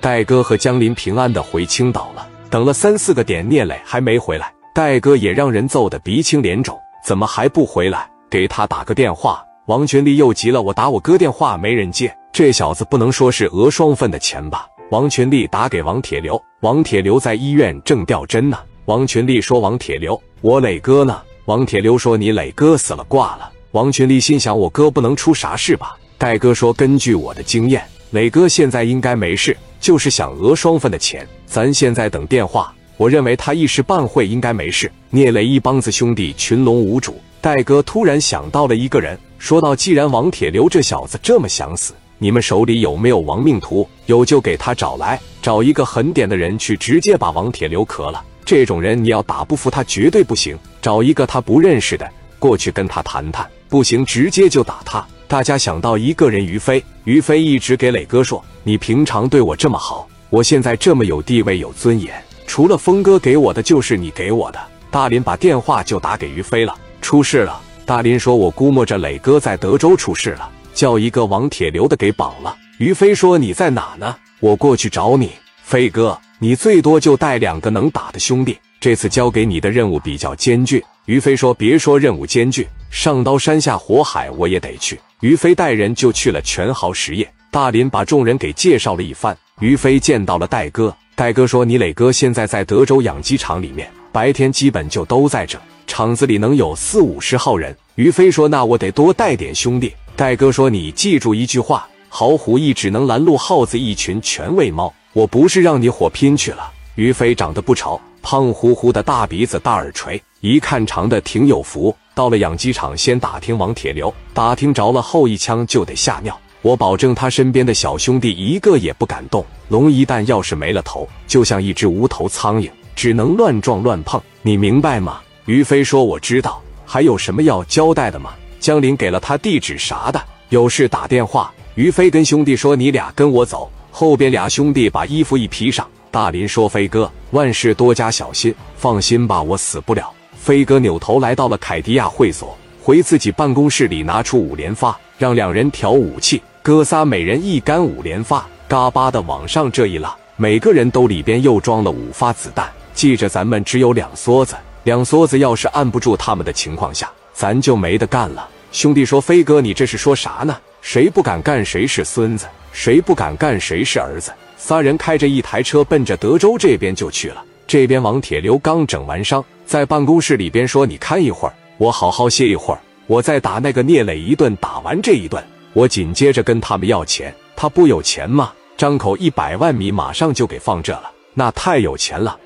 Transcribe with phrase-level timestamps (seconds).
[0.00, 2.26] 戴哥和江林平安的回青岛了。
[2.48, 8.08] 等了三四个点，聂磊还没回来，戴哥也让人揍得鼻青脸肿，怎么还不回来？
[8.30, 9.44] 给他打个电话。
[9.66, 14.66] 王群力又急了，我打我哥电话没人接，这小子不能说是讹双份的钱吧？
[14.90, 18.58] 王群力打给王铁流，王铁流在医院正吊针呢。
[18.86, 31.24] 王群力说：“王铁流，我磊哥呢？”王铁流说：“你磊哥死了，挂了。”王群力心想：“我哥不能出啥事吧？”戴哥说：“根据我的经验，磊哥现在应该没事，就是想讹双份的钱。
[31.46, 43.88] 咱现在等电话，我认为他一时半会应该没事。”聂磊一帮子兄弟群龙无主，戴哥突然想到了一个人，说道：“既然王铁流这小子这么想死。”你们手里有没有亡命徒？
[44.06, 48.22] 有就给他找来，找一个狠点的人去，直接把王铁流磕了。
[48.44, 50.58] 这种人你要打不服他，绝对不行。
[50.82, 52.06] 找一个他不认识的
[52.38, 55.06] 过去跟他谈谈，不行直接就打他。
[55.30, 56.84] 大家想到一个人，于飞。
[57.04, 64.58] 于飞一直给磊哥说：“你平常对我这么好，我现在这么有地位有尊严，除了峰哥给我的，就是你给我的。”
[64.90, 67.60] 大林把电话就打给于飞了，出事了。
[67.86, 72.56] 大林说：“我估摸着磊哥在德州出事了。”叫一个王铁流的给绑了。
[72.78, 74.16] 于飞说：“你在哪呢？
[74.40, 75.30] 我过去找你。”
[75.62, 78.58] 飞哥，你最多就带两个能打的兄弟。
[78.80, 80.82] 这次交给你的任务比较艰巨。
[81.04, 87.30] 于飞说：“别说任务艰巨，上刀山下火海我也得去。”于飞带人就去了全豪实业。
[87.50, 89.36] 大林把众人给介绍了一番。
[89.60, 104.90] 于飞见到了戴哥，戴哥说：“你磊哥现在在德州养鸡场里面，白天基本就都在这，厂子里能有四五十号人。”于飞说：“那我得多带点兄弟。”戴哥说：“你记住一句话，好虎一只能拦路，耗子一群全喂猫。
[105.12, 111.94] 我不是让你火拼去了。”于飞长得不丑，胖乎乎的大鼻子大耳垂，一看长得挺有福。
[112.14, 116.38] 到了养鸡场，先打听王铁流，打听着了后一枪就得吓尿。
[116.62, 119.44] 我保证他身边的小兄弟一个也不敢动。
[119.68, 124.20] 龙一旦要是没了头，就像一只无头苍蝇，只能乱撞乱碰。
[124.42, 125.20] 你明白吗？
[125.46, 126.60] 于飞说：“我知道。
[126.84, 131.50] 还有什么要交代的吗？”江林给了他地址啥的，有事打电话。
[131.76, 135.88] 于飞跟兄弟说：“你俩跟我走。”后边俩兄弟把衣服一披上。
[136.10, 146.42] 大林说：“飞哥，万事多加小心，放心吧，我死不了。”飞哥扭头来到了凯迪亚会所，回自己办公室里拿出五连发，让两人调武器。
[146.62, 152.68] 哥仨每人一杆五连发，嘎巴的往上这一拉，每个人兜里边又装了五发子弹。
[152.92, 157.08] 记着，咱们只有两梭子，两梭子要是按不住他们的情况下。
[157.32, 158.46] 咱就没得干了。
[158.72, 160.56] 兄弟说：“飞哥，你这是说啥呢？
[160.82, 167.42] 谁不敢干，谁是孙子；谁不敢干，谁是儿子。”仨人开着一台车，奔着德州这边就去了。
[167.66, 174.54] 这边王铁流刚整完伤，在办公室里边说：“你看一会儿，我好好歇一会儿，我再打那个聂磊一顿。
[174.56, 177.34] 打完这一顿，我紧接着跟他们要钱。
[177.56, 178.52] 他不有钱吗？
[178.76, 182.38] 张口一百万米，马上就给放这了，那太有钱了。”